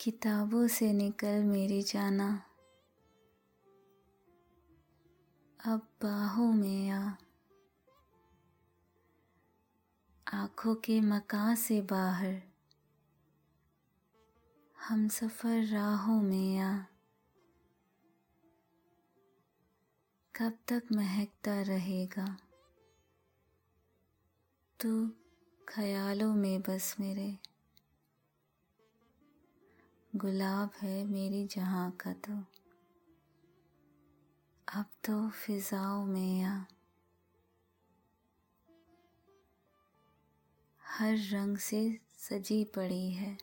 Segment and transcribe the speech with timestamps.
[0.00, 2.42] किताबों से निकल मेरी जाना।
[5.64, 7.12] अब बाहों में आ।
[10.32, 12.42] आँखों के मकान से बाहर।
[14.80, 16.78] हम सफ़र राहों में आ।
[20.36, 22.36] कब तक महकता रहेगा?
[24.80, 25.10] तू
[25.68, 27.38] ख्यालों में बस मेरे।
[30.16, 32.32] गुलाब है मेरी जहाँ का तो।
[34.68, 36.64] अब तो फिजाओं में आ
[40.82, 43.38] हर रंग से सजी पड़ी है।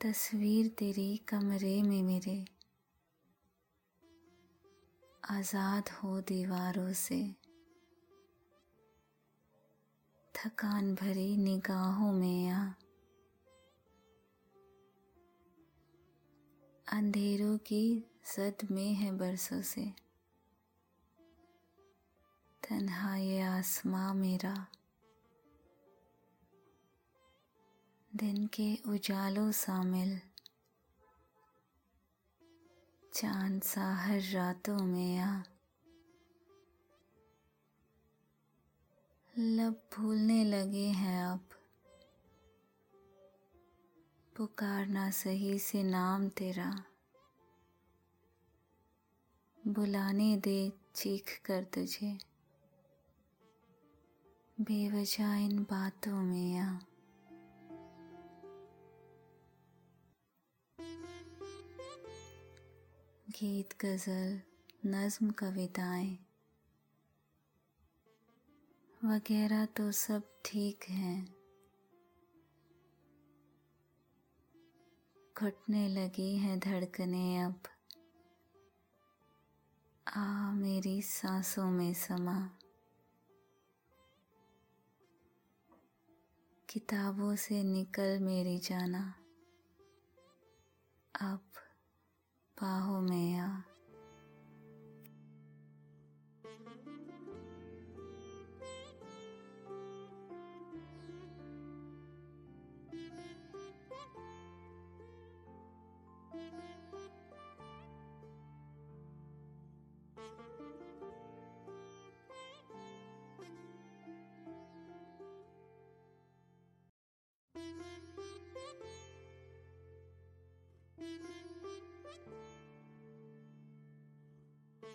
[0.00, 2.44] तस्वीर तेरी कमरे में मेरे।
[5.30, 7.39] आज़ाद हो दीवारों से।
[10.46, 12.72] थकान भरी निगाहों में आ।
[16.92, 19.92] अंधेरों की सद में है बरसों से।
[22.68, 24.66] तन्हा ये आसमां मेरा।
[28.16, 30.20] दिन के उजालों शामिल
[33.14, 35.42] चाँद सा हर रातों में आ।
[39.42, 41.48] लब भूलने लगे हैं अब।
[44.36, 46.84] पुकारना सही से नाम तेरा।
[49.66, 52.18] बुलाने दे चीख कर तुझे।
[54.60, 56.86] बेवजह इन बातों में या।
[63.30, 64.40] गीत, गज़ल,
[64.86, 66.29] नज्म कविताएँ।
[69.10, 71.34] वगैरह तो सब ठीक हैं।
[75.38, 77.62] घुटने लगी हैं धड़कने अब।
[80.08, 82.50] आ, मेरी सांसों में समा।
[86.68, 89.14] किताबों से निकल मेरी जाना।
[91.20, 91.50] अब
[92.60, 93.60] बाहों में आ।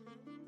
[0.00, 0.41] thank you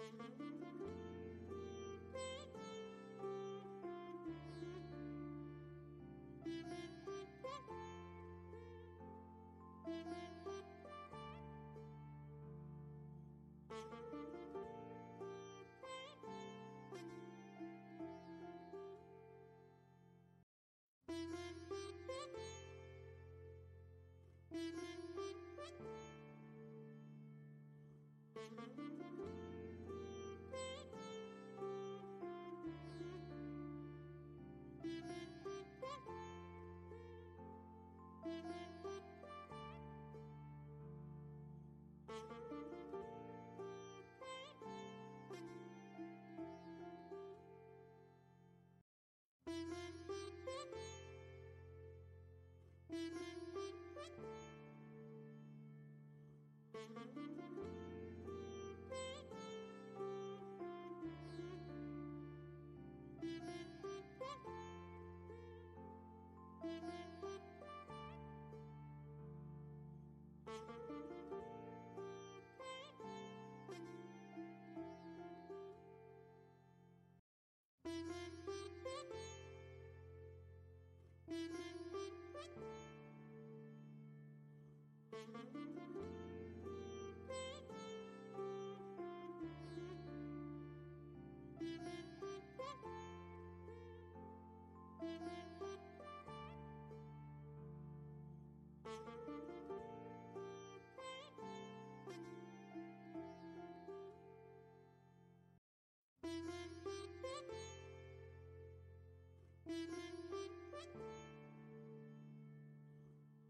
[0.00, 0.29] Thank you.